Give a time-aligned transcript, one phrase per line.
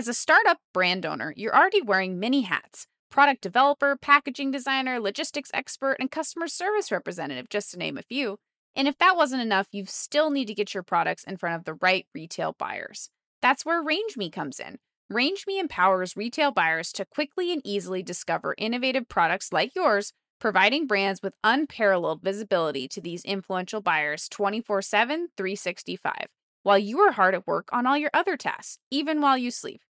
[0.00, 5.50] As a startup brand owner, you're already wearing many hats product developer, packaging designer, logistics
[5.52, 8.38] expert, and customer service representative, just to name a few.
[8.74, 11.64] And if that wasn't enough, you still need to get your products in front of
[11.66, 13.10] the right retail buyers.
[13.42, 14.78] That's where RangeMe comes in.
[15.12, 21.20] RangeMe empowers retail buyers to quickly and easily discover innovative products like yours, providing brands
[21.22, 26.14] with unparalleled visibility to these influential buyers 24 7, 365,
[26.62, 29.82] while you are hard at work on all your other tasks, even while you sleep.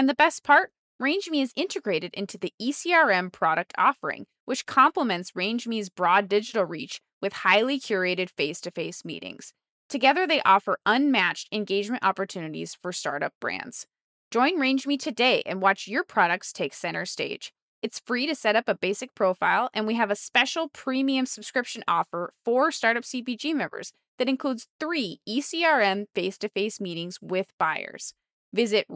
[0.00, 0.72] And the best part?
[0.98, 7.34] RangeMe is integrated into the ECRM product offering, which complements RangeMe's broad digital reach with
[7.34, 9.52] highly curated face to face meetings.
[9.90, 13.86] Together, they offer unmatched engagement opportunities for startup brands.
[14.30, 17.52] Join RangeMe today and watch your products take center stage.
[17.82, 21.84] It's free to set up a basic profile, and we have a special premium subscription
[21.86, 28.14] offer for Startup CPG members that includes three ECRM face to face meetings with buyers.
[28.52, 28.86] Visit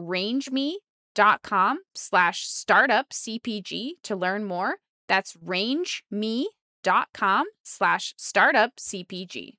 [1.15, 4.75] rangeme.com slash startup CPG to learn more.
[5.07, 6.05] That's rangeme.com
[7.63, 9.55] slash startup CPG.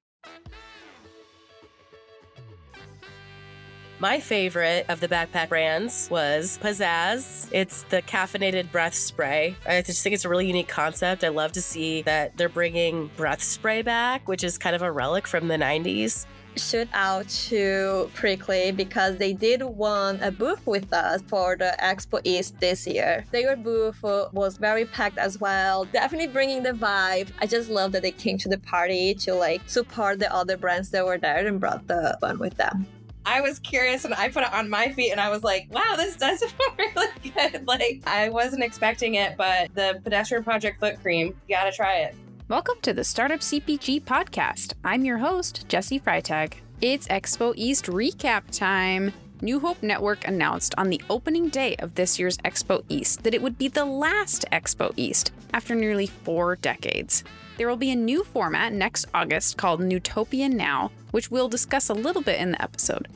[3.99, 7.49] My favorite of the backpack brands was Pizzazz.
[7.51, 9.57] It's the caffeinated breath spray.
[9.67, 11.25] I just think it's a really unique concept.
[11.25, 14.93] I love to see that they're bringing breath spray back, which is kind of a
[14.93, 16.27] relic from the 90s
[16.59, 22.21] shout out to Prickly because they did one a booth with us for the Expo
[22.25, 23.25] East this year.
[23.31, 27.29] Their booth was very packed as well, definitely bringing the vibe.
[27.41, 30.91] I just love that they came to the party to like support the other brands
[30.91, 32.87] that were there and brought the fun with them.
[33.27, 35.95] I was curious and I put it on my feet and I was like, wow,
[35.97, 37.67] this does feel really good.
[37.67, 42.15] Like, I wasn't expecting it, but the Pedestrian Project foot cream, you gotta try it.
[42.49, 44.75] Welcome to the Startup CPG podcast.
[44.85, 46.55] I'm your host, Jesse Freitag.
[46.81, 49.13] It's Expo East recap time.
[49.43, 53.43] New Hope Network announced on the opening day of this year's Expo East that it
[53.43, 57.25] would be the last Expo East after nearly four decades.
[57.57, 61.95] There will be a new format next August called Newtopia Now, which we'll discuss a
[61.95, 63.09] little bit in the episode.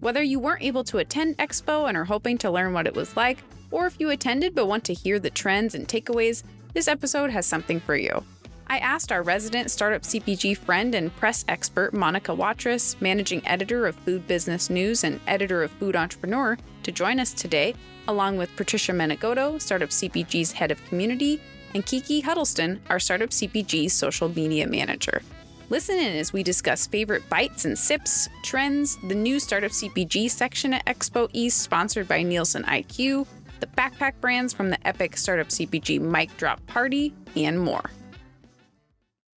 [0.00, 3.14] Whether you weren't able to attend Expo and are hoping to learn what it was
[3.14, 7.28] like, or if you attended but want to hear the trends and takeaways, this episode
[7.28, 8.24] has something for you.
[8.70, 13.96] I asked our resident startup CPG friend and press expert Monica Watrous, managing editor of
[13.96, 17.74] Food Business News and editor of Food Entrepreneur, to join us today,
[18.06, 21.42] along with Patricia Menegoto, Startup CPG's head of community,
[21.74, 25.20] and Kiki Huddleston, our Startup CPG's social media manager.
[25.68, 30.74] Listen in as we discuss favorite bites and sips, trends, the new Startup CPG section
[30.74, 33.26] at Expo East, sponsored by Nielsen IQ,
[33.58, 37.90] the backpack brands from the epic Startup CPG Mic Drop Party, and more.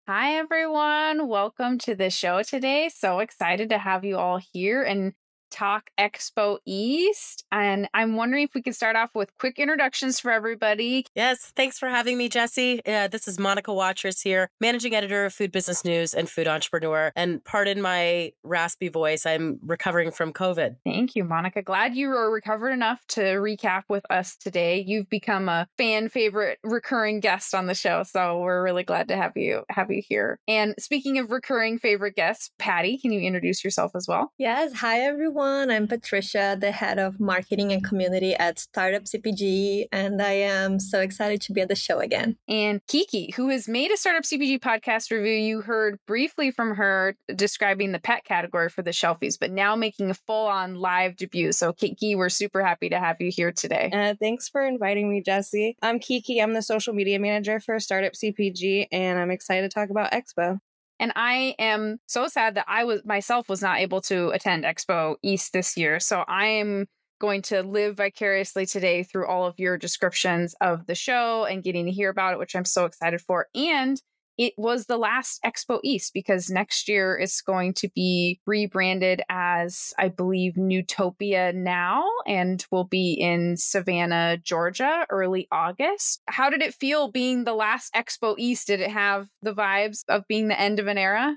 [0.08, 1.28] Hi, everyone.
[1.28, 2.90] Welcome to the show today.
[2.90, 4.82] So excited to have you all here.
[4.84, 5.14] And
[5.54, 7.46] Talk Expo East.
[7.52, 11.06] And I'm wondering if we could start off with quick introductions for everybody.
[11.14, 12.82] Yes, thanks for having me, Jesse.
[12.86, 17.12] Uh, this is Monica Watrous here, managing editor of Food Business News and Food Entrepreneur.
[17.16, 20.78] And pardon my raspy voice, I'm recovering from COVID.
[20.84, 21.62] Thank you, Monica.
[21.62, 24.84] Glad you were recovered enough to recap with us today.
[24.86, 29.16] You've become a fan favorite recurring guest on the show, so we're really glad to
[29.16, 30.40] have you have you here.
[30.48, 34.34] And speaking of recurring favorite guests, Patty, can you introduce yourself as well?
[34.40, 35.72] Yes, hi everyone everyone.
[35.72, 41.02] I'm Patricia, the head of marketing and community at Startup CPG, and I am so
[41.02, 42.38] excited to be at the show again.
[42.48, 47.16] And Kiki, who has made a Startup CPG podcast review, you heard briefly from her
[47.36, 51.52] describing the pet category for the shelfies, but now making a full on live debut.
[51.52, 53.92] So, Kiki, we're super happy to have you here today.
[53.94, 55.76] Uh, thanks for inviting me, Jesse.
[55.82, 56.40] I'm Kiki.
[56.40, 60.60] I'm the social media manager for Startup CPG, and I'm excited to talk about Expo.
[61.04, 65.18] And I am so sad that I was myself was not able to attend Expo
[65.22, 66.00] East this year.
[66.00, 66.86] So I am
[67.20, 71.88] going to live vicariously today through all of your descriptions of the show and getting
[71.88, 73.48] to hear about it, which I'm so excited for.
[73.54, 74.02] And
[74.38, 79.94] it was the last Expo East because next year it's going to be rebranded as,
[79.98, 86.22] I believe, Newtopia now and will be in Savannah, Georgia, early August.
[86.28, 88.68] How did it feel being the last Expo East?
[88.68, 91.36] Did it have the vibes of being the end of an era?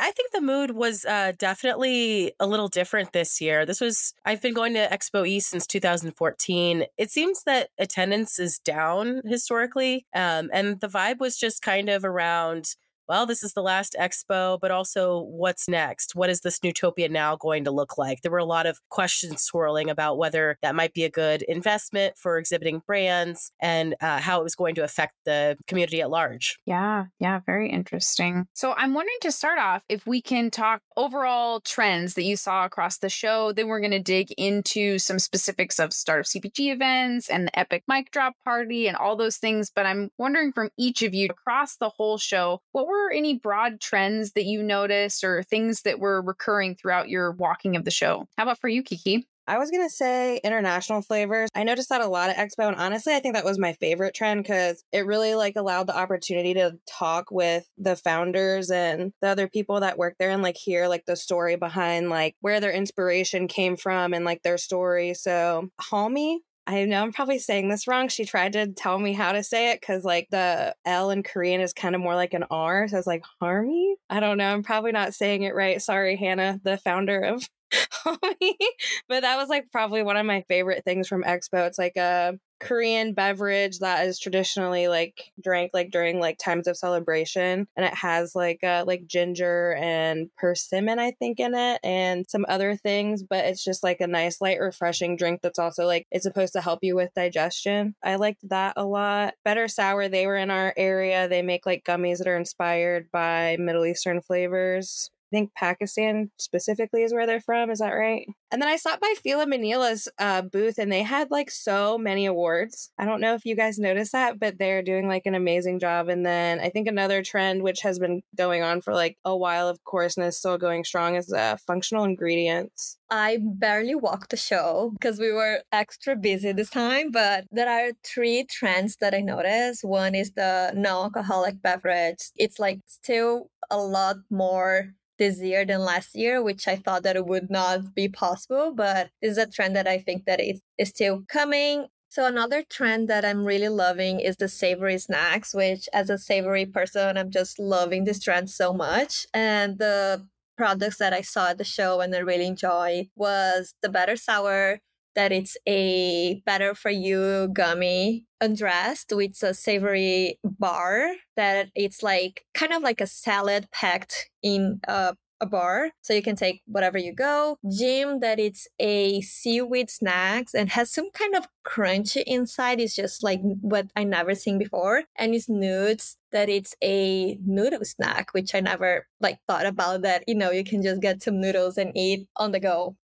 [0.00, 3.66] I think the mood was uh, definitely a little different this year.
[3.66, 6.84] This was, I've been going to Expo East since 2014.
[6.96, 10.06] It seems that attendance is down historically.
[10.14, 12.76] Um, and the vibe was just kind of around
[13.08, 16.14] well, this is the last expo, but also what's next?
[16.14, 18.22] What is this Newtopia now going to look like?
[18.22, 22.16] There were a lot of questions swirling about whether that might be a good investment
[22.16, 26.56] for exhibiting brands and uh, how it was going to affect the community at large.
[26.66, 28.46] Yeah, yeah, very interesting.
[28.54, 32.64] So I'm wondering to start off if we can talk overall trends that you saw
[32.64, 33.52] across the show.
[33.52, 37.84] Then we're going to dig into some specifics of startup CPG events and the Epic
[37.88, 39.70] Mic Drop Party and all those things.
[39.74, 43.80] But I'm wondering from each of you across the whole show, what were any broad
[43.80, 48.26] trends that you noticed or things that were recurring throughout your walking of the show?
[48.36, 49.26] How about for you, Kiki?
[49.48, 51.48] I was gonna say international flavors.
[51.54, 54.14] I noticed that a lot at Expo, and honestly, I think that was my favorite
[54.14, 59.28] trend because it really like allowed the opportunity to talk with the founders and the
[59.28, 62.72] other people that work there and like hear like the story behind like where their
[62.72, 65.14] inspiration came from and like their story.
[65.14, 68.08] So Halmy I know I'm probably saying this wrong.
[68.08, 71.60] She tried to tell me how to say it because, like, the L in Korean
[71.60, 72.88] is kind of more like an R.
[72.88, 73.96] So it's like Harmy.
[74.10, 74.52] I don't know.
[74.52, 75.80] I'm probably not saying it right.
[75.80, 77.48] Sorry, Hannah, the founder of
[78.04, 81.66] but that was like probably one of my favorite things from Expo.
[81.66, 86.76] It's like a Korean beverage that is traditionally like drank like during like times of
[86.76, 92.24] celebration and it has like uh like ginger and persimmon I think in it and
[92.28, 96.06] some other things but it's just like a nice light refreshing drink that's also like
[96.10, 97.94] it's supposed to help you with digestion.
[98.02, 99.34] I liked that a lot.
[99.44, 101.28] Better sour they were in our area.
[101.28, 105.10] They make like gummies that are inspired by Middle Eastern flavors.
[105.32, 107.70] I think Pakistan specifically is where they're from.
[107.70, 108.26] Is that right?
[108.52, 112.26] And then I stopped by Fila Manila's uh, booth and they had like so many
[112.26, 112.90] awards.
[112.98, 116.08] I don't know if you guys noticed that, but they're doing like an amazing job.
[116.08, 119.68] And then I think another trend, which has been going on for like a while,
[119.68, 122.96] of course, and is still going strong, is uh, functional ingredients.
[123.10, 127.92] I barely walked the show because we were extra busy this time, but there are
[128.04, 129.84] three trends that I noticed.
[129.84, 132.30] One is the non alcoholic beverage.
[132.36, 137.16] It's like still a lot more this year than last year, which I thought that
[137.16, 140.60] it would not be possible, but this is a trend that I think that it
[140.78, 141.86] is still coming.
[142.08, 146.64] So another trend that I'm really loving is the savory snacks, which as a savory
[146.64, 149.26] person, I'm just loving this trend so much.
[149.34, 150.26] And the
[150.56, 154.80] products that I saw at the show and I really enjoy was the better sour
[155.16, 162.44] that it's a better for you gummy undressed with a savory bar that it's like
[162.54, 165.90] kind of like a salad packed in a a bar.
[166.02, 167.58] So you can take whatever you go.
[167.70, 172.80] Gym that it's a seaweed snacks and has some kind of crunchy inside.
[172.80, 175.04] It's just like what i never seen before.
[175.16, 180.24] And it's nudes that it's a noodle snack which i never like thought about that
[180.26, 182.96] you know you can just get some noodles and eat on the go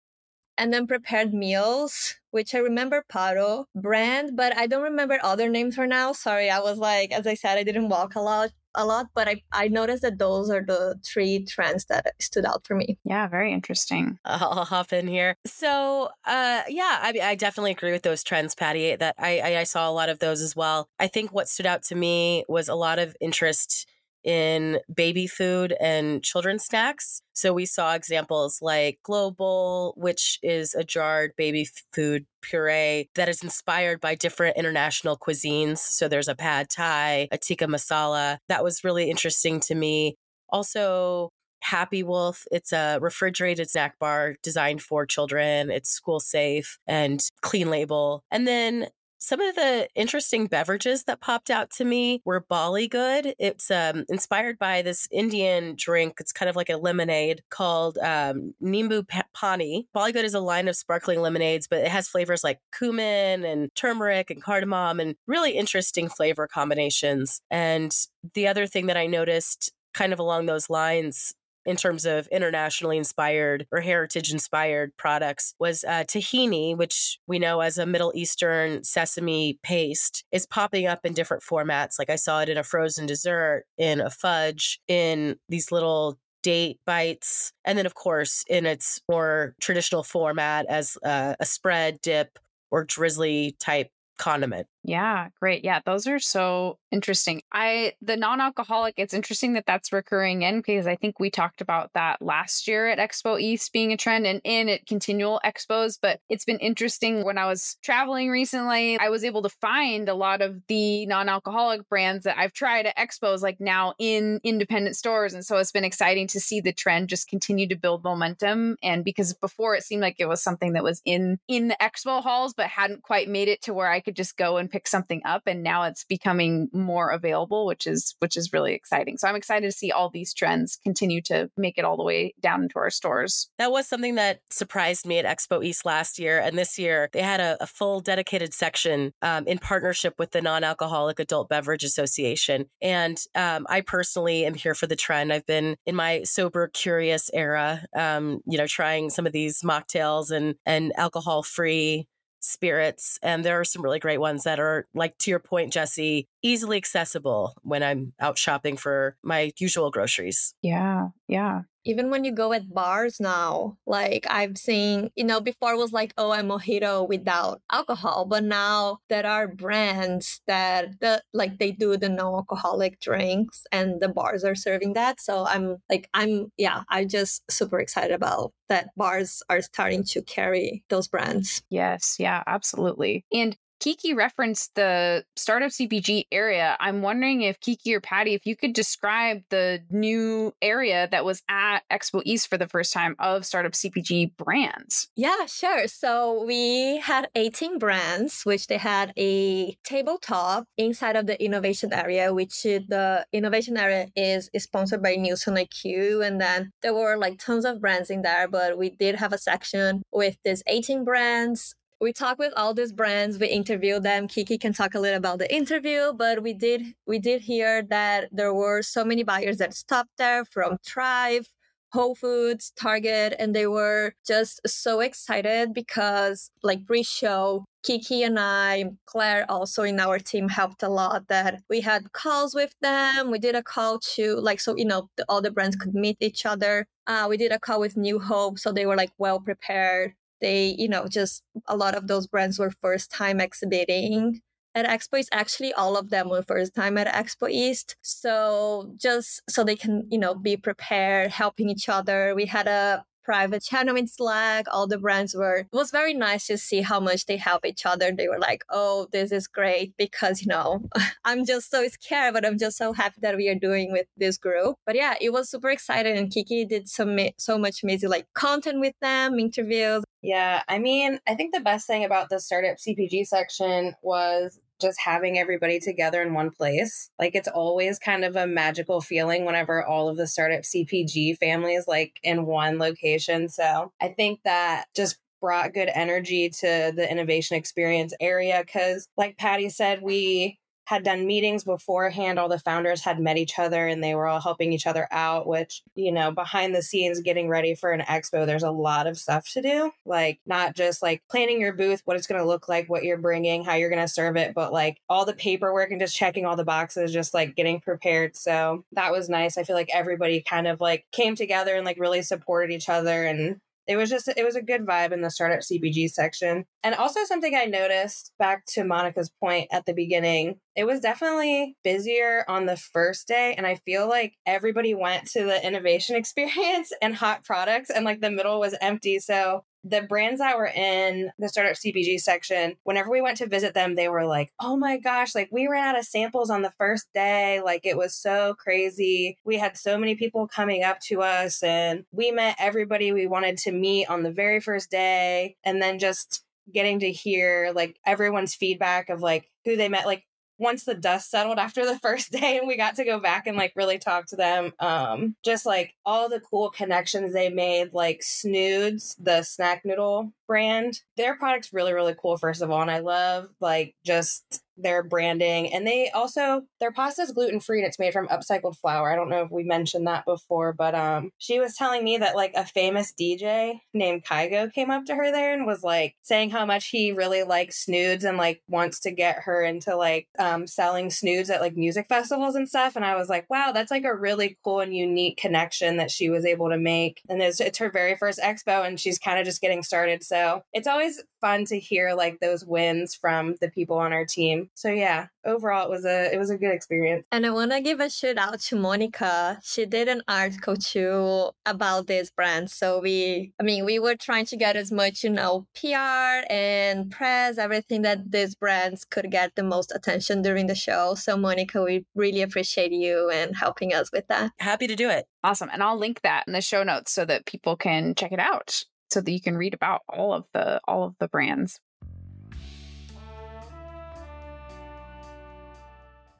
[0.57, 5.75] and then prepared meals, which I remember Paro brand, but I don't remember other names
[5.75, 6.13] for now.
[6.13, 9.27] Sorry, I was like, as I said, I didn't walk a lot a lot, but
[9.27, 12.97] I, I noticed that those are the three trends that stood out for me.
[13.03, 14.19] Yeah, very interesting.
[14.25, 15.35] I'll hop in here.
[15.45, 18.95] So, uh, yeah, I, I definitely agree with those trends, Patty.
[18.95, 20.87] That I, I, I saw a lot of those as well.
[20.99, 23.87] I think what stood out to me was a lot of interest
[24.23, 27.21] in baby food and children's snacks.
[27.33, 33.43] So we saw examples like Global, which is a jarred baby food puree that is
[33.43, 35.79] inspired by different international cuisines.
[35.79, 38.37] So there's a pad thai, a tikka masala.
[38.47, 40.15] That was really interesting to me.
[40.49, 41.31] Also,
[41.61, 42.45] Happy Wolf.
[42.51, 45.69] It's a refrigerated snack bar designed for children.
[45.69, 48.23] It's school safe and clean label.
[48.31, 48.87] And then
[49.21, 53.33] some of the interesting beverages that popped out to me were Bollygood.
[53.37, 56.15] It's um, inspired by this Indian drink.
[56.19, 59.87] It's kind of like a lemonade called um, Nimbu Pani.
[59.95, 64.31] Bollygood is a line of sparkling lemonades, but it has flavors like cumin and turmeric
[64.31, 67.41] and cardamom and really interesting flavor combinations.
[67.51, 67.95] And
[68.33, 72.97] the other thing that I noticed kind of along those lines in terms of internationally
[72.97, 78.83] inspired or heritage inspired products was uh, tahini, which we know as a Middle Eastern
[78.83, 81.99] sesame paste, is popping up in different formats.
[81.99, 86.79] Like I saw it in a frozen dessert, in a fudge, in these little date
[86.85, 92.39] bites, and then, of course, in its more traditional format as uh, a spread, dip,
[92.71, 94.67] or drizzly type condiment.
[94.83, 95.63] Yeah, great.
[95.63, 97.43] Yeah, those are so interesting.
[97.51, 101.91] I the non-alcoholic, it's interesting that that's recurring in because I think we talked about
[101.93, 106.19] that last year at Expo East being a trend and in at continual expos, but
[106.29, 110.41] it's been interesting when I was traveling recently, I was able to find a lot
[110.41, 115.45] of the non-alcoholic brands that I've tried at expos like now in independent stores and
[115.45, 119.33] so it's been exciting to see the trend just continue to build momentum and because
[119.35, 122.65] before it seemed like it was something that was in in the expo halls but
[122.67, 125.63] hadn't quite made it to where I could just go and pick something up and
[125.63, 129.17] now it's becoming more available which is which is really exciting.
[129.17, 132.33] So i'm excited to see all these trends continue to make it all the way
[132.41, 133.49] down into our stores.
[133.57, 137.21] That was something that surprised me at expo east last year and this year they
[137.21, 142.65] had a, a full dedicated section um, in partnership with the non-alcoholic adult beverage association.
[142.81, 145.33] And um, i personally am here for the trend.
[145.33, 150.31] I've been in my sober curious era um, you know trying some of these mocktails
[150.31, 152.07] and and alcohol free
[152.41, 153.19] spirits.
[153.21, 156.77] And there are some really great ones that are, like to your point, Jesse, easily
[156.77, 160.53] accessible when I'm out shopping for my usual groceries.
[160.61, 161.09] Yeah.
[161.27, 165.91] Yeah even when you go at bars now, like I've seen, you know, before was
[165.91, 171.71] like, oh, a mojito without alcohol, but now there are brands that the like they
[171.71, 175.19] do the non-alcoholic drinks and the bars are serving that.
[175.19, 180.21] So I'm like, I'm yeah, I'm just super excited about that bars are starting to
[180.21, 181.61] carry those brands.
[181.69, 183.25] Yes, yeah, absolutely.
[183.31, 186.77] And Kiki referenced the startup CPG area.
[186.79, 191.41] I'm wondering if Kiki or Patty, if you could describe the new area that was
[191.49, 195.09] at Expo East for the first time of startup CPG brands.
[195.15, 195.87] Yeah, sure.
[195.87, 202.31] So we had 18 brands, which they had a tabletop inside of the innovation area,
[202.31, 206.25] which the innovation area is, is sponsored by Nielsen IQ.
[206.25, 209.39] And then there were like tons of brands in there, but we did have a
[209.39, 214.57] section with these 18 brands we talked with all these brands we interviewed them kiki
[214.57, 218.53] can talk a little about the interview but we did we did hear that there
[218.53, 221.47] were so many buyers that stopped there from thrive
[221.93, 228.39] Whole Foods, Target, and they were just so excited because, like pre show, Kiki and
[228.39, 233.29] I, Claire also in our team helped a lot that we had calls with them.
[233.29, 236.17] We did a call to, like, so, you know, the, all the brands could meet
[236.21, 236.85] each other.
[237.07, 240.75] Uh, we did a call with New Hope, so they were like well prepared they
[240.77, 244.41] you know just a lot of those brands were first time exhibiting
[244.75, 245.29] at expo east.
[245.31, 247.95] Actually all of them were first time at expo east.
[248.01, 252.33] So just so they can you know be prepared helping each other.
[252.35, 254.65] We had a private channel in Slack.
[254.69, 257.85] All the brands were, it was very nice to see how much they help each
[257.85, 258.11] other.
[258.11, 260.81] They were like, oh, this is great because, you know,
[261.23, 264.37] I'm just so scared, but I'm just so happy that we are doing with this
[264.37, 264.75] group.
[264.85, 266.17] But yeah, it was super exciting.
[266.17, 270.03] And Kiki did some, so much amazing like content with them, interviews.
[270.21, 270.63] Yeah.
[270.67, 275.37] I mean, I think the best thing about the startup CPG section was just having
[275.37, 277.09] everybody together in one place.
[277.19, 281.85] Like it's always kind of a magical feeling whenever all of the startup CPG families
[281.87, 283.49] like in one location.
[283.49, 289.37] So I think that just brought good energy to the innovation experience area because like
[289.37, 290.59] patty said we
[290.91, 292.37] had done meetings beforehand.
[292.37, 295.47] All the founders had met each other and they were all helping each other out,
[295.47, 299.17] which, you know, behind the scenes, getting ready for an expo, there's a lot of
[299.17, 299.91] stuff to do.
[300.05, 303.17] Like, not just like planning your booth, what it's going to look like, what you're
[303.17, 306.45] bringing, how you're going to serve it, but like all the paperwork and just checking
[306.45, 308.35] all the boxes, just like getting prepared.
[308.35, 309.57] So that was nice.
[309.57, 313.23] I feel like everybody kind of like came together and like really supported each other
[313.23, 316.65] and it was just it was a good vibe in the startup cpg section.
[316.83, 321.75] And also something i noticed back to monica's point at the beginning it was definitely
[321.83, 326.91] busier on the first day and i feel like everybody went to the innovation experience
[327.01, 329.19] and hot products and like the middle was empty.
[329.19, 333.73] So the brands that were in the startup CPG section, whenever we went to visit
[333.73, 336.73] them, they were like, oh my gosh, like we ran out of samples on the
[336.77, 337.61] first day.
[337.63, 339.37] Like it was so crazy.
[339.43, 343.57] We had so many people coming up to us and we met everybody we wanted
[343.59, 345.55] to meet on the very first day.
[345.63, 350.05] And then just getting to hear like everyone's feedback of like who they met.
[350.05, 350.25] Like
[350.61, 353.57] once the dust settled after the first day and we got to go back and
[353.57, 358.21] like really talk to them um just like all the cool connections they made like
[358.21, 362.99] snoods the snack noodle brand their product's really really cool first of all and i
[362.99, 367.99] love like just their branding and they also their pasta is gluten free and it's
[367.99, 369.11] made from upcycled flour.
[369.11, 372.35] I don't know if we mentioned that before but um she was telling me that
[372.35, 376.49] like a famous dj named kygo came up to her there and was like saying
[376.49, 380.67] how much he really likes snoods and like wants to get her into like um
[380.67, 384.05] selling snoods at like music festivals and stuff and i was like wow that's like
[384.05, 387.21] a really cool and unique connection that she was able to make.
[387.29, 390.63] And it's, it's her very first expo and she's kind of just getting started so
[390.73, 394.89] it's always fun to hear like those wins from the people on our team so
[394.89, 397.25] yeah, overall it was a it was a good experience.
[397.31, 399.59] And I want to give a shout out to Monica.
[399.63, 400.99] She did an article mm-hmm.
[400.99, 402.69] too about this brand.
[402.69, 407.05] So we, I mean, we were trying to get as much, you know, PR and
[407.05, 407.09] mm-hmm.
[407.09, 411.15] press, everything that these brands could get the most attention during the show.
[411.15, 414.51] So Monica, we really appreciate you and helping us with that.
[414.59, 415.25] Happy to do it.
[415.43, 415.69] Awesome.
[415.71, 418.85] And I'll link that in the show notes so that people can check it out
[419.11, 421.79] so that you can read about all of the all of the brands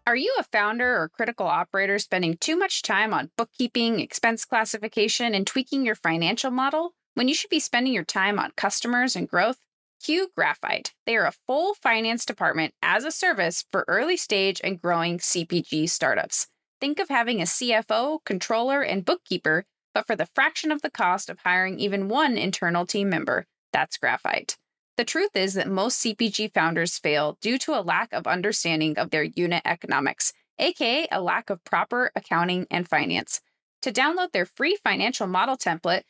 [0.08, 5.36] Are you a founder or critical operator spending too much time on bookkeeping, expense classification,
[5.36, 9.30] and tweaking your financial model when you should be spending your time on customers and
[9.30, 9.60] growth?
[10.04, 10.94] Q Graphite.
[11.06, 15.88] They are a full finance department as a service for early stage and growing CPG
[15.88, 16.48] startups.
[16.80, 21.30] Think of having a CFO, controller, and bookkeeper, but for the fraction of the cost
[21.30, 23.46] of hiring even one internal team member.
[23.74, 24.56] That's Graphite.
[24.98, 29.10] The truth is that most CPG founders fail due to a lack of understanding of
[29.10, 33.42] their unit economics, aka a lack of proper accounting and finance.
[33.82, 36.04] To download their free financial model template,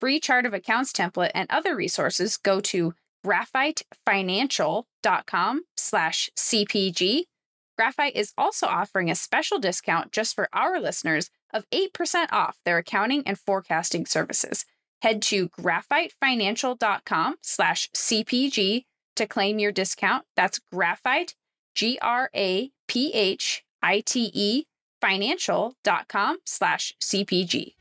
[0.00, 2.92] free chart of accounts template, and other resources, go to
[3.24, 7.22] graphitefinancial.com slash CPG.
[7.78, 12.78] Graphite is also offering a special discount just for our listeners of 8% off their
[12.78, 14.66] accounting and forecasting services
[15.04, 18.84] head to graphitefinancial.com slash CPG
[19.16, 20.24] to claim your discount.
[20.34, 21.34] That's graphite,
[21.74, 24.64] G R A P H I T E,
[25.02, 27.74] financial.com slash CPG.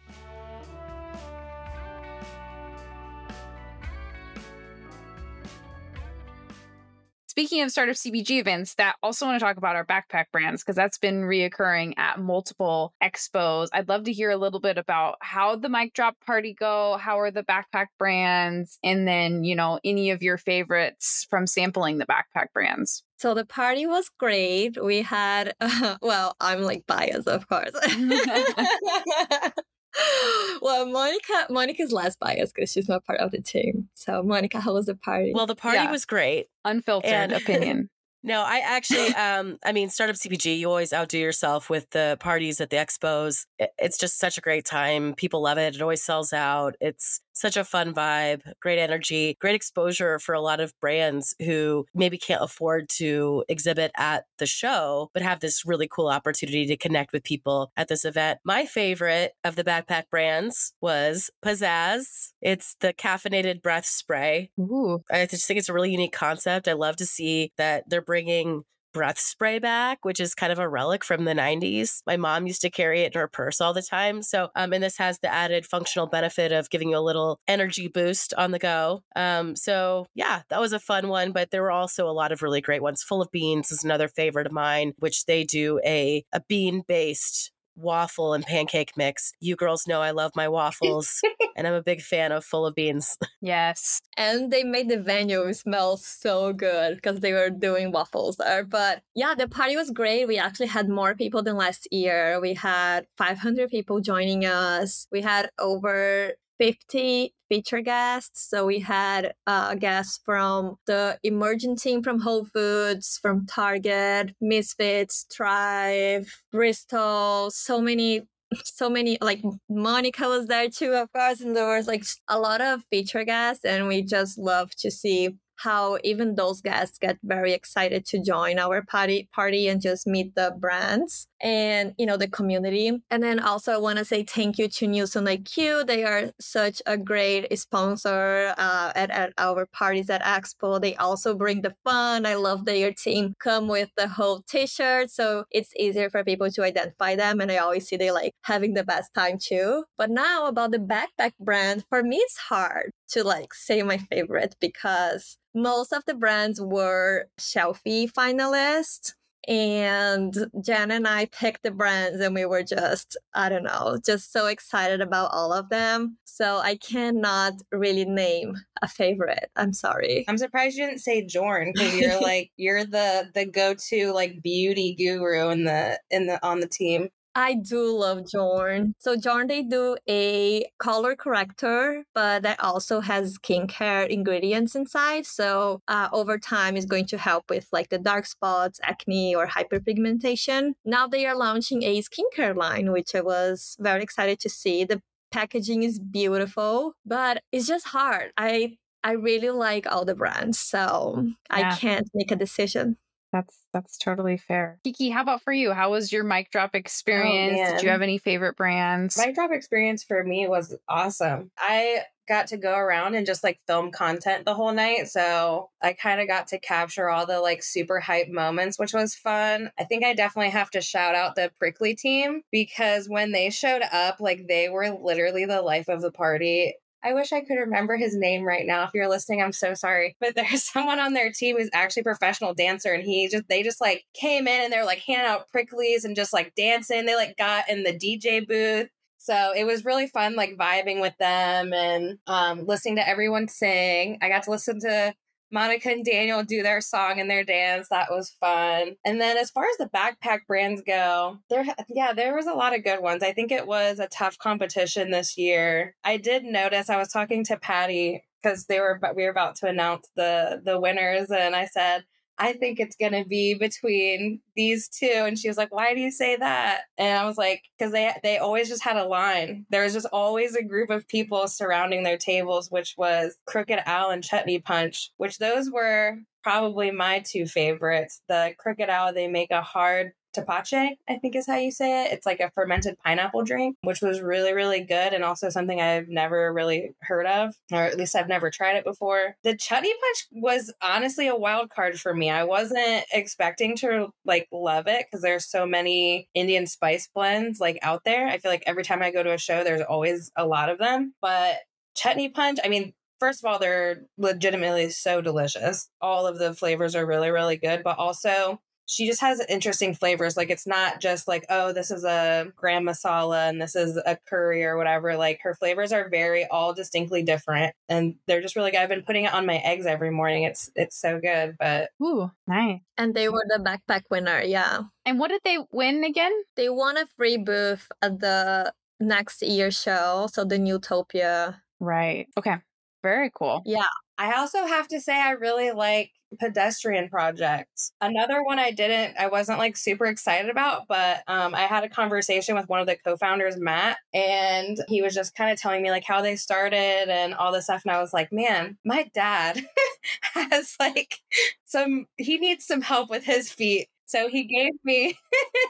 [7.34, 10.76] Speaking of startup CPG events, that also want to talk about our backpack brands because
[10.76, 13.70] that's been reoccurring at multiple expos.
[13.74, 17.20] I'd love to hear a little bit about how the mic drop party go, how
[17.20, 22.06] are the backpack brands, and then, you know, any of your favorites from sampling the
[22.06, 23.02] backpack brands.
[23.18, 24.80] So the party was great.
[24.80, 27.74] We had, uh, well, I'm like biased, of course.
[30.62, 33.90] well, Monica, Monica's less biased because she's not part of the team.
[33.94, 35.32] So, Monica, how was the party?
[35.34, 35.92] Well, the party yeah.
[35.92, 36.48] was great.
[36.66, 37.90] Unfiltered and- opinion.
[38.26, 42.62] No, I actually, um, I mean, startup CPG, you always outdo yourself with the parties
[42.62, 43.46] at the expos.
[43.78, 45.14] It's just such a great time.
[45.14, 45.76] People love it.
[45.76, 46.78] It always sells out.
[46.80, 51.86] It's such a fun vibe, great energy, great exposure for a lot of brands who
[51.94, 56.78] maybe can't afford to exhibit at the show, but have this really cool opportunity to
[56.78, 58.40] connect with people at this event.
[58.46, 62.34] My favorite of the backpack brands was Pizzazz.
[62.42, 64.52] It's the caffeinated breath spray.
[64.60, 65.04] Ooh.
[65.12, 66.68] I just think it's a really unique concept.
[66.68, 70.70] I love to see that they're bringing breath spray back, which is kind of a
[70.70, 72.02] relic from the 90s.
[72.06, 74.22] My mom used to carry it in her purse all the time.
[74.22, 77.88] So, um, and this has the added functional benefit of giving you a little energy
[77.88, 79.04] boost on the go.
[79.16, 82.42] Um, so yeah, that was a fun one, but there were also a lot of
[82.42, 83.04] really great ones.
[83.04, 87.53] Full of Beans is another favorite of mine, which they do a, a bean based
[87.76, 89.32] waffle and pancake mix.
[89.40, 91.22] You girls know I love my waffles,
[91.56, 93.18] and I'm a big fan of full of beans.
[93.46, 94.00] Yes.
[94.16, 98.64] And they made the venue smell so good because they were doing waffles there.
[98.64, 100.30] But yeah, the party was great.
[100.30, 102.40] We actually had more people than last year.
[102.40, 105.08] We had 500 people joining us.
[105.12, 108.50] We had over 50 feature guests.
[108.50, 115.26] So we had uh, guests from the emerging team from Whole Foods, from Target, Misfits,
[115.30, 118.22] Thrive, Bristol, so many
[118.64, 122.62] so many like Monica was there too, of course, and there was like a lot
[122.62, 127.54] of feature guests, and we just love to see how even those guests get very
[127.54, 132.28] excited to join our party party and just meet the brands and you know the
[132.28, 132.92] community.
[133.10, 136.82] And then also i want to say thank you to Nielsen IQ they are such
[136.86, 140.82] a great sponsor uh, at, at our parties at expo.
[140.82, 142.26] They also bring the fun.
[142.26, 146.50] I love that your team come with the whole t-shirt so it's easier for people
[146.52, 149.86] to identify them and i always see they like having the best time too.
[149.98, 154.56] But now about the backpack brand for me it's hard to like say my favorite
[154.60, 159.14] because most of the brands were shelfie finalists
[159.48, 164.32] and Jen and I picked the brands and we were just, I don't know, just
[164.32, 166.18] so excited about all of them.
[166.24, 169.52] So I cannot really name a favorite.
[169.56, 170.24] I'm sorry.
[170.28, 174.96] I'm surprised you didn't say Jorn because you're like you're the the go-to like beauty
[174.96, 177.10] guru in the in the on the team.
[177.36, 178.94] I do love Jorn.
[179.00, 185.26] So Jorn, they do a color corrector, but that also has skincare ingredients inside.
[185.26, 189.48] So uh, over time, is going to help with like the dark spots, acne, or
[189.48, 190.74] hyperpigmentation.
[190.86, 194.84] Now they are launching a skincare line, which I was very excited to see.
[194.86, 198.32] The packaging is beautiful, but it's just hard.
[198.38, 201.72] I I really like all the brands, so yeah.
[201.74, 202.98] I can't make a decision.
[203.34, 204.80] That's that's totally fair.
[204.84, 205.74] Kiki, how about for you?
[205.74, 207.58] How was your mic drop oh, experience?
[207.60, 209.18] Oh, Did you have any favorite brands?
[209.18, 211.50] Mic drop experience for me was awesome.
[211.58, 215.08] I got to go around and just like film content the whole night.
[215.08, 219.16] So I kind of got to capture all the like super hype moments, which was
[219.16, 219.72] fun.
[219.80, 223.82] I think I definitely have to shout out the Prickly team because when they showed
[223.92, 226.76] up, like they were literally the life of the party.
[227.04, 228.84] I wish I could remember his name right now.
[228.84, 230.16] If you're listening, I'm so sorry.
[230.24, 233.62] But there's someone on their team who's actually a professional dancer and he just they
[233.62, 237.06] just like came in and they're like handing out pricklies and just like dancing.
[237.06, 238.90] They like got in the DJ booth.
[239.18, 244.18] So it was really fun, like vibing with them and um, listening to everyone sing.
[244.22, 245.14] I got to listen to
[245.54, 247.88] Monica and Daniel do their song and their dance.
[247.90, 248.96] That was fun.
[249.06, 252.76] And then as far as the backpack brands go, there yeah, there was a lot
[252.76, 253.22] of good ones.
[253.22, 255.96] I think it was a tough competition this year.
[256.04, 259.68] I did notice I was talking to Patty because they were we were about to
[259.68, 262.04] announce the the winners and I said
[262.38, 265.12] I think it's going to be between these two.
[265.12, 266.82] And she was like, why do you say that?
[266.98, 269.66] And I was like, because they, they always just had a line.
[269.70, 274.12] There was just always a group of people surrounding their tables, which was Crooked Owl
[274.12, 278.22] and Chutney Punch, which those were probably my two favorites.
[278.28, 282.14] The Crooked Owl, they make a hard tepache, I think is how you say it.
[282.14, 286.10] It's like a fermented pineapple drink, which was really, really good and also something I've
[286.10, 289.36] never really heard of, or at least I've never tried it before.
[289.44, 292.30] The chutney punch was honestly a wild card for me.
[292.30, 297.80] I wasn't expecting to like love it because there's so many Indian spice blends like
[297.82, 298.28] out there.
[298.28, 300.80] I feel like every time I go to a show, there's always a lot of
[300.80, 301.14] them.
[301.22, 301.58] But
[301.96, 305.90] chutney punch, I mean, first of all, they're legitimately so delicious.
[306.02, 310.36] All of the flavors are really, really good, but also she just has interesting flavors.
[310.36, 314.18] Like it's not just like, oh, this is a gram masala and this is a
[314.28, 315.16] curry or whatever.
[315.16, 318.82] Like her flavors are very all distinctly different and they're just really good.
[318.82, 320.44] I've been putting it on my eggs every morning.
[320.44, 321.56] It's it's so good.
[321.58, 322.82] But Ooh, nice.
[322.98, 324.82] And they were the backpack winner, yeah.
[325.06, 326.34] And what did they win again?
[326.56, 330.28] They won a free booth at the next year show.
[330.32, 331.60] So the Newtopia.
[331.80, 332.28] Right.
[332.38, 332.56] Okay.
[333.02, 333.62] Very cool.
[333.66, 333.88] Yeah.
[334.18, 337.92] I also have to say I really like pedestrian project.
[338.02, 341.90] Another one I didn't, I wasn't like super excited about, but um, I had a
[341.90, 345.92] conversation with one of the co-founders, Matt, and he was just kind of telling me
[345.92, 347.84] like how they started and all this stuff.
[347.86, 349.66] And I was like, man, my dad
[350.34, 351.20] has like
[351.66, 353.90] some, he needs some help with his feet.
[354.06, 355.18] So he gave me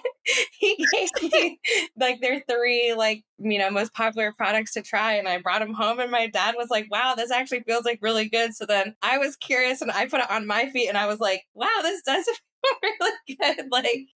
[0.60, 1.60] he gave me
[2.00, 5.74] like their three like you know most popular products to try and I brought them
[5.74, 8.96] home and my dad was like wow this actually feels like really good so then
[9.02, 11.80] I was curious and I put it on my feet and I was like wow
[11.82, 12.26] this does
[12.82, 13.66] feel really good.
[13.72, 14.08] Like,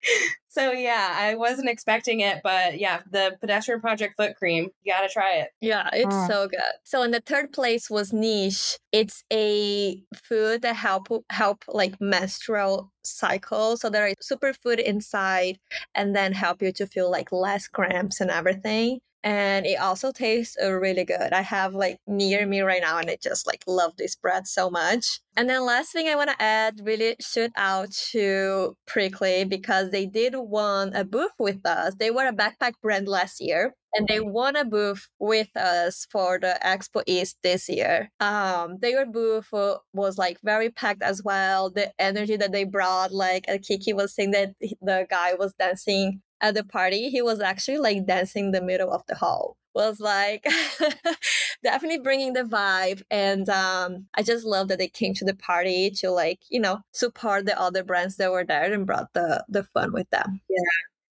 [0.58, 5.08] so yeah, I wasn't expecting it, but yeah, the pedestrian project foot cream, you gotta
[5.08, 5.50] try it.
[5.60, 6.28] Yeah, it's oh.
[6.28, 6.60] so good.
[6.84, 8.78] So in the third place was niche.
[8.90, 13.76] It's a food that help help like menstrual cycle.
[13.76, 15.58] So there is superfood inside,
[15.94, 20.56] and then help you to feel like less cramps and everything and it also tastes
[20.62, 21.32] uh, really good.
[21.32, 24.70] I have like near me right now, and I just like love this bread so
[24.70, 25.20] much.
[25.36, 30.06] And then last thing I want to add, really shout out to Prickly because they
[30.06, 31.94] did won a booth with us.
[31.98, 36.38] They were a backpack brand last year, and they won a booth with us for
[36.38, 38.10] the Expo East this year.
[38.20, 41.70] Um, their booth uh, was like very packed as well.
[41.70, 46.54] The energy that they brought, like Kiki was saying that the guy was dancing at
[46.54, 49.56] the party, he was actually like dancing the middle of the hall.
[49.74, 50.44] Was like
[51.62, 55.90] definitely bringing the vibe, and um, I just love that they came to the party
[55.98, 59.62] to like you know support the other brands that were there and brought the the
[59.62, 60.40] fun with them.
[60.50, 60.62] Yeah,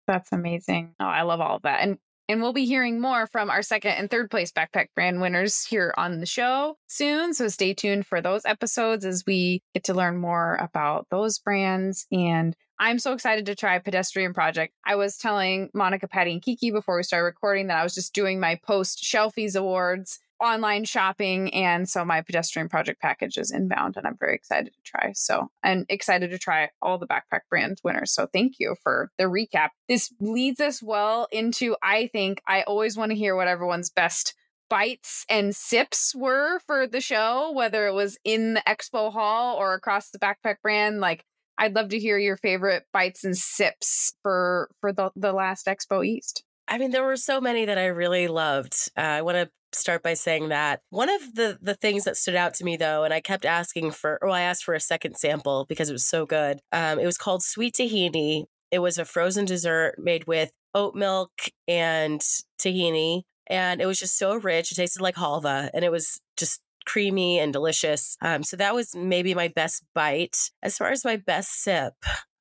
[0.07, 0.95] that's amazing.
[0.99, 3.91] Oh, I love all of that, and and we'll be hearing more from our second
[3.91, 7.33] and third place backpack brand winners here on the show soon.
[7.33, 12.07] So stay tuned for those episodes as we get to learn more about those brands
[12.11, 14.73] and I'm so excited to try Pedestrian Project.
[14.85, 18.13] I was telling Monica, Patty, and Kiki before we started recording that I was just
[18.13, 21.53] doing my post Shelfies Awards online shopping.
[21.53, 25.13] And so my Pedestrian Project package is inbound and I'm very excited to try.
[25.13, 28.11] So, and excited to try all the backpack brand winners.
[28.11, 29.69] So thank you for the recap.
[29.87, 34.33] This leads us well into, I think, I always want to hear what everyone's best
[34.69, 39.73] bites and sips were for the show, whether it was in the expo hall or
[39.73, 40.99] across the backpack brand.
[40.99, 41.23] Like,
[41.57, 46.05] I'd love to hear your favorite bites and sips for for the the last Expo
[46.05, 46.43] East.
[46.67, 48.89] I mean, there were so many that I really loved.
[48.97, 52.35] Uh, I want to start by saying that one of the the things that stood
[52.35, 55.15] out to me though, and I kept asking for, oh, I asked for a second
[55.17, 56.59] sample because it was so good.
[56.71, 58.45] Um, it was called Sweet Tahini.
[58.71, 61.31] It was a frozen dessert made with oat milk
[61.67, 62.21] and
[62.59, 64.71] tahini, and it was just so rich.
[64.71, 68.17] It tasted like halva, and it was just creamy and delicious.
[68.21, 70.51] Um, so that was maybe my best bite.
[70.63, 71.93] As far as my best sip,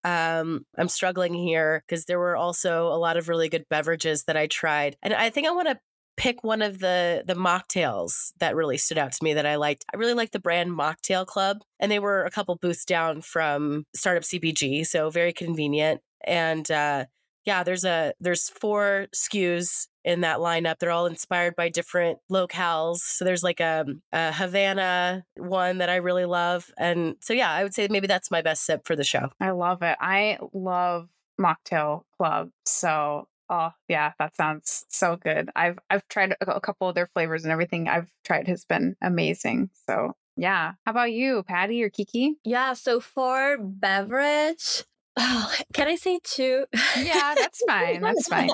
[0.04, 4.36] um, I'm struggling here because there were also a lot of really good beverages that
[4.36, 4.96] I tried.
[5.02, 5.78] And I think I want to
[6.16, 9.84] pick one of the the mocktails that really stood out to me that I liked.
[9.92, 13.84] I really liked the brand Mocktail Club, and they were a couple booths down from
[13.94, 16.00] Startup CPG, so very convenient.
[16.26, 17.06] And uh,
[17.44, 20.78] Yeah, there's a there's four SKUs in that lineup.
[20.78, 22.98] They're all inspired by different locales.
[22.98, 26.70] So there's like a, a, Havana one that I really love.
[26.76, 29.30] And so, yeah, I would say maybe that's my best sip for the show.
[29.40, 29.96] I love it.
[30.00, 31.08] I love
[31.40, 32.50] Mocktail Club.
[32.66, 35.50] So, oh, yeah, that sounds so good.
[35.56, 38.96] I've I've tried a, a couple of their flavors and everything I've tried has been
[39.02, 39.70] amazing.
[39.88, 40.72] So, yeah.
[40.84, 42.36] How about you, Patty or Kiki?
[42.44, 44.84] Yeah, so for beverage,
[45.16, 46.66] oh, can I say two?
[46.98, 48.00] Yeah, that's fine.
[48.00, 48.50] That's fine.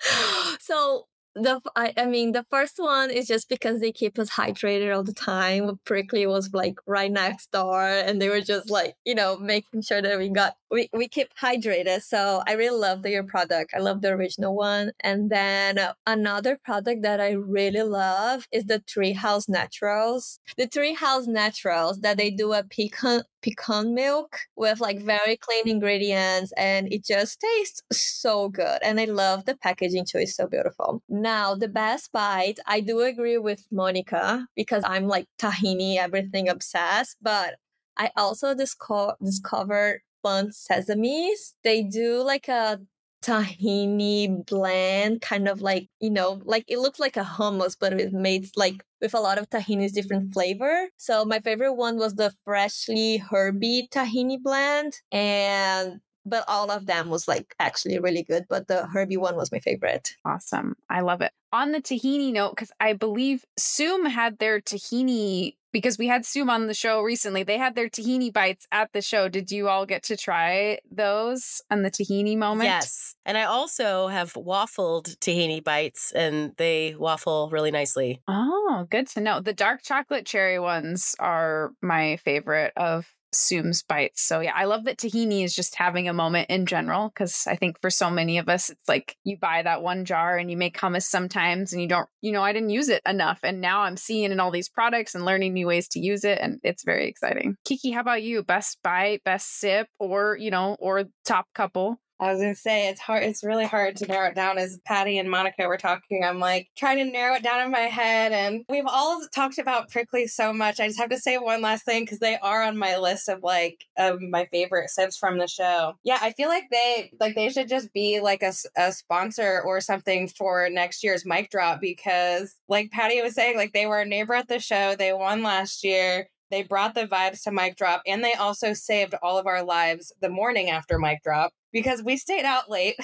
[0.60, 4.94] so the I, I mean the first one is just because they keep us hydrated
[4.94, 5.78] all the time.
[5.84, 10.00] Prickly was like right next door, and they were just like you know making sure
[10.00, 12.02] that we got we we keep hydrated.
[12.02, 13.72] So I really love the, your product.
[13.76, 14.90] I love the original one.
[15.00, 20.40] And then another product that I really love is the Treehouse Naturals.
[20.56, 26.52] The Treehouse Naturals that they do a pecan pecan milk with like very clean ingredients
[26.56, 31.02] and it just tastes so good and i love the packaging too it's so beautiful
[31.10, 37.18] now the best bite i do agree with monica because i'm like tahini everything obsessed
[37.20, 37.56] but
[37.98, 42.80] i also disco- discovered Bundt sesames they do like a
[43.24, 48.12] tahini blend, kind of like, you know, like it looks like a hummus, but it's
[48.12, 50.88] made like with a lot of tahini's different flavor.
[50.98, 54.94] So my favorite one was the freshly herby tahini blend.
[55.12, 59.52] And but all of them was like actually really good but the herbie one was
[59.52, 64.38] my favorite awesome i love it on the tahini note because i believe soom had
[64.38, 67.42] their tahini because we had Soom on the show recently.
[67.42, 69.28] They had their tahini bites at the show.
[69.28, 72.68] Did you all get to try those and the tahini moment?
[72.68, 73.16] Yes.
[73.26, 78.22] And I also have waffled tahini bites and they waffle really nicely.
[78.28, 79.40] Oh, good to know.
[79.40, 84.22] The dark chocolate cherry ones are my favorite of Soom's bites.
[84.22, 87.56] So yeah, I love that tahini is just having a moment in general because I
[87.56, 90.56] think for so many of us, it's like you buy that one jar and you
[90.56, 93.40] make hummus sometimes and you don't, you know, I didn't use it enough.
[93.42, 96.38] And now I'm seeing in all these products and learning new ways to use it.
[96.40, 97.56] And it's very exciting.
[97.64, 98.42] Kiki, how about you?
[98.42, 101.98] Best bite, best sip, or, you know, or top couple?
[102.20, 103.24] I was gonna say it's hard.
[103.24, 104.56] It's really hard to narrow it down.
[104.56, 107.80] As Patty and Monica were talking, I'm like trying to narrow it down in my
[107.80, 108.32] head.
[108.32, 110.78] And we've all talked about prickly so much.
[110.78, 113.42] I just have to say one last thing because they are on my list of
[113.42, 115.94] like of my favorite sips from the show.
[116.04, 119.80] Yeah, I feel like they like they should just be like a, a sponsor or
[119.80, 124.06] something for next year's mic drop because, like Patty was saying, like they were a
[124.06, 124.94] neighbor at the show.
[124.94, 126.28] They won last year.
[126.50, 130.12] They brought the vibes to mic drop and they also saved all of our lives
[130.20, 132.96] the morning after mic drop because we stayed out late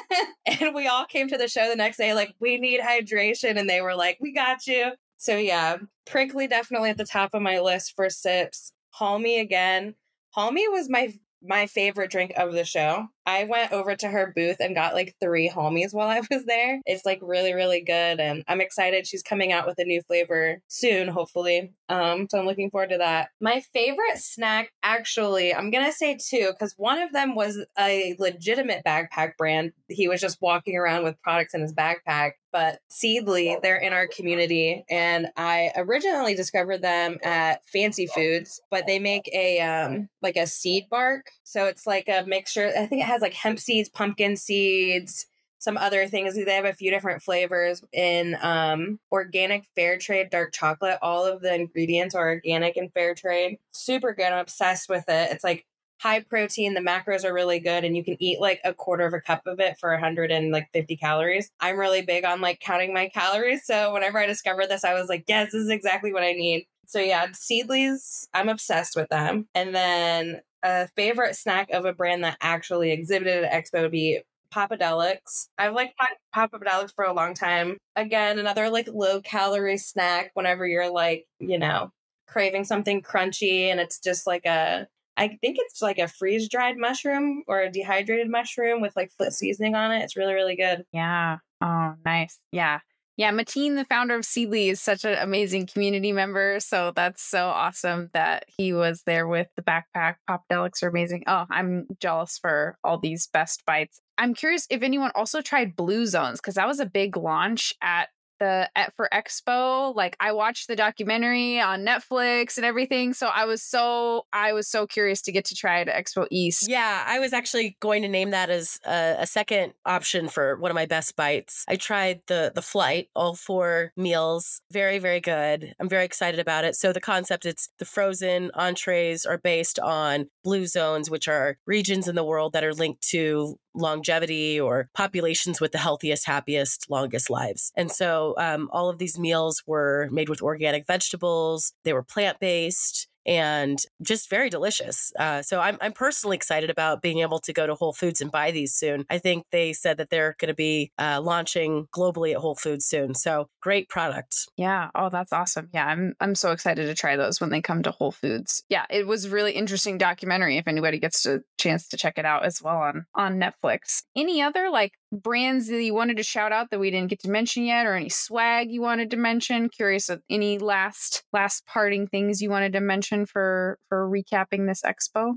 [0.46, 3.70] and we all came to the show the next day like we need hydration and
[3.70, 4.92] they were like we got you.
[5.18, 8.72] So yeah prickly definitely at the top of my list for sips.
[8.98, 9.94] Halmy again.
[10.36, 11.12] Halmy was my
[11.46, 13.06] my favorite drink of the show.
[13.26, 16.80] I went over to her booth and got like three homies while I was there.
[16.86, 18.20] It's like really, really good.
[18.20, 19.06] And I'm excited.
[19.06, 21.72] She's coming out with a new flavor soon, hopefully.
[21.88, 23.28] Um, so I'm looking forward to that.
[23.40, 28.82] My favorite snack, actually, I'm gonna say two, because one of them was a legitimate
[28.84, 29.72] backpack brand.
[29.88, 34.06] He was just walking around with products in his backpack but Seedly, they're in our
[34.06, 34.84] community.
[34.88, 40.46] And I originally discovered them at Fancy Foods, but they make a um like a
[40.46, 41.26] seed bark.
[41.42, 42.68] So it's like a mixture.
[42.68, 45.26] I think it has like hemp seeds, pumpkin seeds,
[45.58, 46.34] some other things.
[46.34, 50.98] They have a few different flavors in um organic fair trade dark chocolate.
[51.02, 53.58] All of the ingredients are organic and fair trade.
[53.72, 54.26] Super good.
[54.26, 55.32] I'm obsessed with it.
[55.32, 55.66] It's like
[55.98, 56.74] high protein.
[56.74, 59.46] The macros are really good, and you can eat like a quarter of a cup
[59.46, 61.50] of it for 150 calories.
[61.60, 63.64] I'm really big on like counting my calories.
[63.64, 66.66] So whenever I discovered this, I was like, yes, this is exactly what I need.
[66.86, 69.48] So yeah, Seedlies, I'm obsessed with them.
[69.54, 74.20] And then a favorite snack of a brand that actually exhibited at Expo would be
[74.52, 75.48] Popadelics.
[75.58, 75.94] I've liked
[76.34, 77.76] Popadelics for a long time.
[77.96, 81.92] Again, another like low calorie snack whenever you're like, you know,
[82.26, 86.76] craving something crunchy and it's just like a I think it's like a freeze dried
[86.76, 90.02] mushroom or a dehydrated mushroom with like foot seasoning on it.
[90.02, 90.84] It's really, really good.
[90.92, 91.38] Yeah.
[91.60, 92.38] Oh, nice.
[92.50, 92.80] Yeah.
[93.16, 93.30] Yeah.
[93.30, 96.58] Mateen, the founder of Seedly, is such an amazing community member.
[96.60, 100.16] So that's so awesome that he was there with the backpack.
[100.28, 101.24] Popadelics are amazing.
[101.26, 104.00] Oh, I'm jealous for all these best bites.
[104.18, 108.08] I'm curious if anyone also tried Blue Zones because that was a big launch at
[108.44, 113.44] the at for expo like i watched the documentary on netflix and everything so i
[113.44, 116.68] was so i was so curious to get to try it at expo east.
[116.68, 120.70] Yeah i was actually going to name that as a, a second option for one
[120.70, 121.64] of my best bites.
[121.68, 125.74] I tried the the flight all four meals very very good.
[125.80, 126.76] I'm very excited about it.
[126.76, 132.08] So the concept it's the frozen entrees are based on blue zones which are regions
[132.08, 137.30] in the world that are linked to longevity or populations with the healthiest, happiest, longest
[137.30, 137.72] lives.
[137.76, 142.38] And so um, all of these meals were made with organic vegetables, they were plant
[142.40, 145.12] based and just very delicious.
[145.18, 148.30] Uh, so I'm, I'm personally excited about being able to go to Whole Foods and
[148.30, 149.04] buy these soon.
[149.10, 152.86] I think they said that they're going to be uh, launching globally at Whole Foods
[152.86, 153.14] soon.
[153.14, 154.48] So great product.
[154.56, 154.90] Yeah.
[154.94, 155.68] Oh, that's awesome.
[155.72, 158.64] Yeah, I'm I'm so excited to try those when they come to Whole Foods.
[158.68, 160.58] Yeah, it was really interesting documentary.
[160.58, 164.02] If anybody gets a chance to check it out as well on on Netflix.
[164.16, 167.30] Any other like brands that you wanted to shout out that we didn't get to
[167.30, 169.68] mention yet, or any swag you wanted to mention?
[169.68, 174.82] Curious of any last last parting things you wanted to mention for for recapping this
[174.82, 175.34] expo.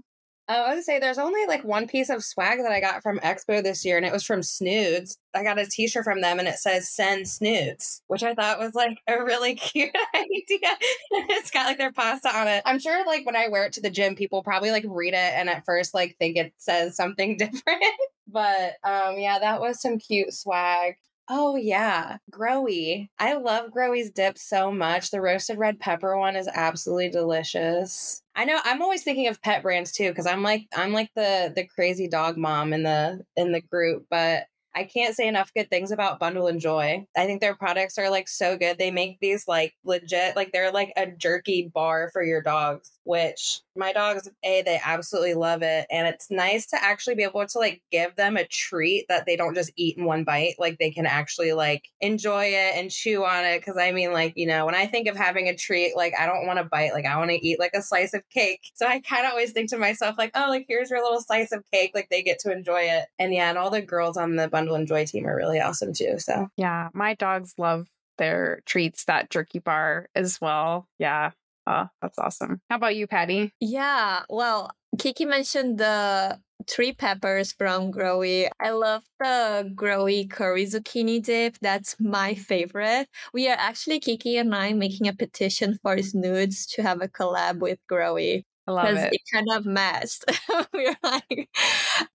[0.50, 3.20] I was gonna say there's only like one piece of swag that I got from
[3.20, 5.18] Expo this year, and it was from Snoods.
[5.36, 8.74] I got a T-shirt from them, and it says "Send Snoods," which I thought was
[8.74, 10.70] like a really cute idea.
[11.12, 12.64] it's got like their pasta on it.
[12.66, 15.34] I'm sure like when I wear it to the gym, people probably like read it
[15.36, 17.84] and at first like think it says something different.
[18.28, 20.96] but um, yeah, that was some cute swag.
[21.30, 23.10] Oh yeah, Growee.
[23.20, 25.12] I love Growee's dip so much.
[25.12, 28.22] The roasted red pepper one is absolutely delicious.
[28.38, 31.52] I know I'm always thinking of pet brands too because I'm like I'm like the
[31.56, 34.44] the crazy dog mom in the in the group, but
[34.76, 37.08] I can't say enough good things about Bundle and Joy.
[37.18, 38.78] I think their products are like so good.
[38.78, 43.62] They make these like legit, like they're like a jerky bar for your dogs, which
[43.76, 45.88] my dogs, A, they absolutely love it.
[45.90, 49.36] And it's nice to actually be able to like give them a treat that they
[49.36, 50.56] don't just eat in one bite.
[50.60, 53.64] Like they can actually like enjoy it and chew on it.
[53.64, 56.26] Cause I mean, like, you know, when I think of having a treat, like I
[56.26, 58.62] don't want to bite, like I want to eat like a slice of cake.
[58.76, 61.52] So I kind of always think to myself, like, oh, like here's your little slice
[61.52, 61.92] of cake.
[61.94, 63.06] Like they get to enjoy it.
[63.20, 65.94] And yeah, and all the girls on the Bundle and Joy team are really awesome
[65.94, 66.16] too.
[66.20, 70.88] So yeah, my dogs love their treats, that jerky bar as well.
[70.98, 71.32] Yeah.
[71.68, 72.62] Oh, that's awesome.
[72.70, 73.52] How about you, Patty?
[73.60, 74.24] Yeah.
[74.30, 78.50] Well, Kiki mentioned the three peppers from Growee.
[78.60, 81.58] I love the Growee curry zucchini dip.
[81.62, 83.10] That's my favorite.
[83.34, 87.60] We are actually, Kiki and I, making a petition for Snoods to have a collab
[87.60, 88.46] with Growee.
[88.68, 89.14] Love it.
[89.14, 90.26] it kind of matched.
[90.74, 91.50] we are like,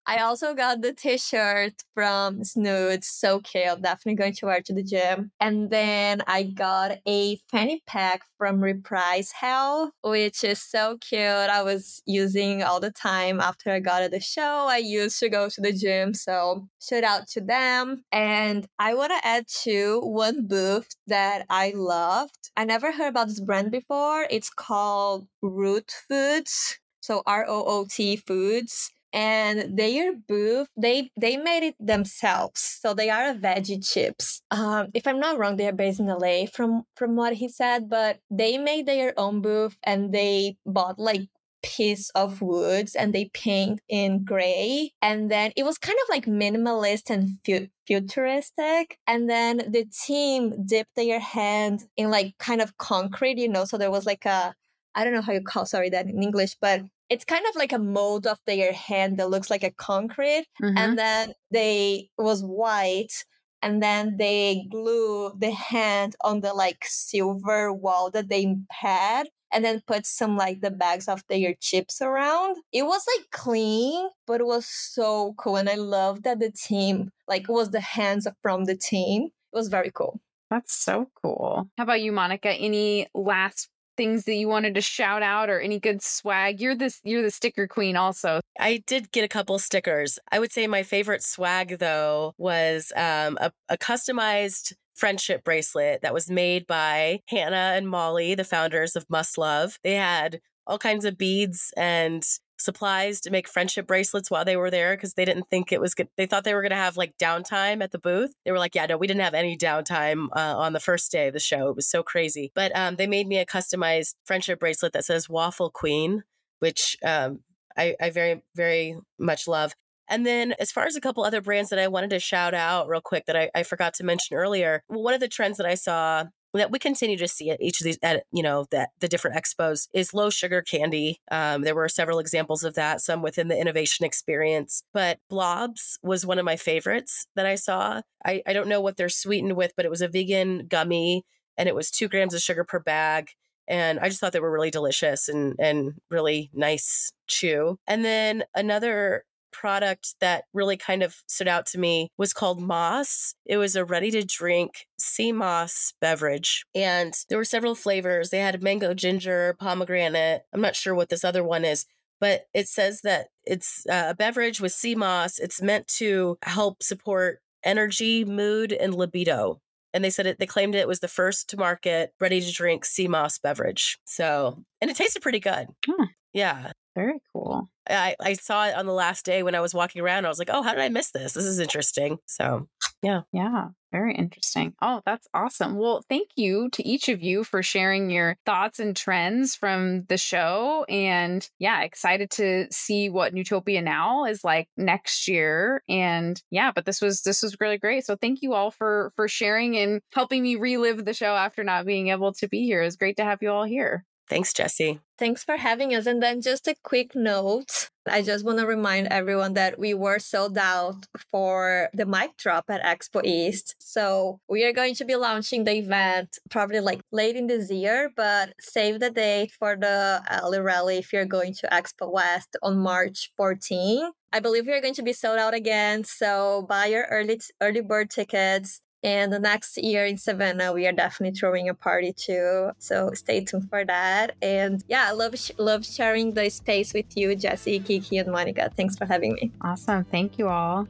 [0.07, 3.81] I also got the t-shirt from Snoods, so cute.
[3.81, 5.31] Definitely going to wear to the gym.
[5.41, 11.23] And then I got a fanny pack from Reprise Health, which is so cute.
[11.23, 14.67] I was using all the time after I got at the show.
[14.69, 18.05] I used to go to the gym, so shout out to them.
[18.13, 22.51] And I want to add to one booth that I loved.
[22.57, 24.27] I never heard about this brand before.
[24.29, 26.79] It's called Root Foods.
[27.01, 32.95] So R O O T Foods and their booth they they made it themselves so
[32.95, 36.83] they are a veggie chips um, if i'm not wrong they're based in la from
[36.97, 41.29] from what he said but they made their own booth and they bought like
[41.63, 46.27] piece of woods and they paint in gray and then it was kind of like
[46.27, 52.77] minimalist and fu- futuristic and then the team dipped their hand in like kind of
[52.79, 54.55] concrete you know so there was like a
[54.95, 57.73] I don't know how you call sorry that in English, but it's kind of like
[57.73, 60.79] a mold of their hand that looks like a concrete, mm-hmm.
[60.79, 63.25] and then they was white,
[63.61, 69.65] and then they glue the hand on the like silver wall that they had, and
[69.65, 72.57] then put some like the bags of their chips around.
[72.73, 77.11] It was like clean, but it was so cool, and I love that the team
[77.29, 79.29] like was the hands from the team.
[79.53, 80.21] It was very cool.
[80.51, 81.71] That's so cool.
[81.79, 82.51] How about you, Monica?
[82.51, 86.61] Any last things that you wanted to shout out or any good swag?
[86.61, 88.41] You're this you're the sticker queen also.
[88.59, 90.19] I did get a couple stickers.
[90.31, 96.15] I would say my favorite swag though was um, a, a customized friendship bracelet that
[96.15, 99.79] was made by Hannah and Molly, the founders of Must Love.
[99.83, 102.23] They had all kinds of beads and
[102.63, 105.95] supplies to make friendship bracelets while they were there because they didn't think it was
[105.95, 106.09] good.
[106.17, 108.33] They thought they were going to have like downtime at the booth.
[108.45, 111.29] They were like, yeah, no, we didn't have any downtime uh, on the first day
[111.29, 111.69] of the show.
[111.69, 112.53] It was so crazy.
[112.55, 116.25] But um, they made me a customized friendship bracelet that says Waffle Queen,
[116.61, 117.41] which um,
[117.77, 119.75] I, I very, very much love.
[120.09, 122.89] And then, as far as a couple other brands that I wanted to shout out
[122.89, 125.75] real quick that I, I forgot to mention earlier, one of the trends that I
[125.75, 126.25] saw
[126.59, 129.37] that we continue to see at each of these at you know that the different
[129.37, 133.59] expos is low sugar candy um, there were several examples of that some within the
[133.59, 138.69] innovation experience but blobs was one of my favorites that i saw I, I don't
[138.69, 141.25] know what they're sweetened with but it was a vegan gummy
[141.57, 143.31] and it was two grams of sugar per bag
[143.69, 147.79] and I just thought they were really delicious and and really nice chew.
[147.87, 153.35] And then another product that really kind of stood out to me was called Moss.
[153.47, 156.65] It was a ready to drink sea moss beverage.
[156.75, 158.31] And there were several flavors.
[158.31, 160.43] They had mango ginger, pomegranate.
[160.53, 161.87] I'm not sure what this other one is,
[162.21, 165.39] but it says that it's uh, a beverage with sea moss.
[165.39, 169.61] It's meant to help support energy, mood, and libido.
[169.95, 172.85] And they said it, they claimed it was the first to market ready to drink
[172.85, 173.99] sea moss beverage.
[174.05, 175.69] So, and it tasted pretty good.
[175.87, 176.05] Hmm.
[176.33, 176.73] Yeah.
[176.95, 177.69] Very cool.
[177.89, 180.25] I, I saw it on the last day when I was walking around.
[180.25, 181.33] I was like, oh, how did I miss this?
[181.33, 182.19] This is interesting.
[182.27, 182.69] So,
[183.03, 183.23] yeah.
[183.33, 183.69] Yeah.
[183.91, 184.73] Very interesting.
[184.81, 185.77] Oh, that's awesome.
[185.77, 190.17] Well, thank you to each of you for sharing your thoughts and trends from the
[190.17, 190.87] show.
[190.89, 195.83] And yeah, excited to see what Newtopia Now is like next year.
[195.89, 198.07] And yeah, but this was this was really great.
[198.07, 201.85] So thank you all for for sharing and helping me relive the show after not
[201.85, 202.81] being able to be here.
[202.81, 204.07] It was great to have you all here.
[204.33, 204.99] Thanks, Jesse.
[205.19, 206.07] Thanks for having us.
[206.07, 207.91] And then just a quick note.
[208.09, 212.65] I just want to remind everyone that we were sold out for the mic drop
[212.71, 213.75] at Expo East.
[213.79, 218.11] So we are going to be launching the event probably like late in this year,
[218.17, 222.57] but save the date for the uh, alley rally if you're going to Expo West
[222.63, 224.13] on March 14.
[224.33, 226.05] I believe we are going to be sold out again.
[226.05, 228.81] So buy your early early bird tickets.
[229.05, 232.71] And the next year in Savannah, we are definitely throwing a party too.
[232.79, 234.37] So stay tuned for that.
[234.41, 238.71] And yeah, I love sh- love sharing the space with you, Jesse, Kiki, and Monica.
[238.77, 239.51] Thanks for having me.
[239.61, 240.05] Awesome.
[240.05, 240.87] Thank you all.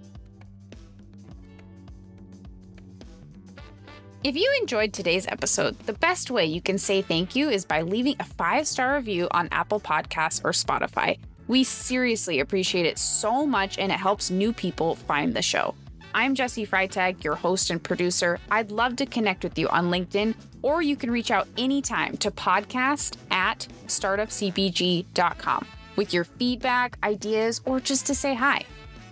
[4.24, 7.82] If you enjoyed today's episode, the best way you can say thank you is by
[7.82, 11.18] leaving a five star review on Apple Podcasts or Spotify.
[11.48, 15.74] We seriously appreciate it so much and it helps new people find the show.
[16.14, 18.38] I'm Jesse Freitag, your host and producer.
[18.50, 22.30] I'd love to connect with you on LinkedIn, or you can reach out anytime to
[22.30, 28.62] podcast at startupcpg.com with your feedback, ideas, or just to say hi.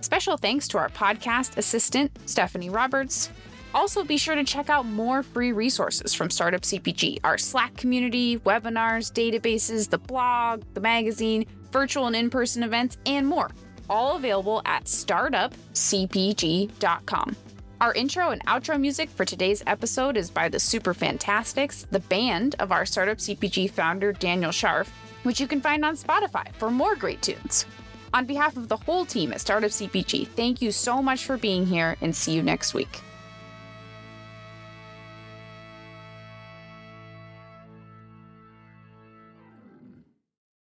[0.03, 3.30] Special thanks to our podcast assistant, Stephanie Roberts.
[3.72, 8.38] Also, be sure to check out more free resources from Startup CPG our Slack community,
[8.38, 13.51] webinars, databases, the blog, the magazine, virtual and in person events, and more
[13.91, 17.36] all available at startupcpg.com.
[17.80, 22.57] Our intro and outro music for today's episode is by the Super Fantastics, the band
[22.59, 24.88] of our Startup CPG founder Daniel Scharf,
[25.22, 27.66] which you can find on Spotify for more great tunes.
[28.12, 31.66] On behalf of the whole team at Startup CPG, thank you so much for being
[31.66, 33.01] here and see you next week.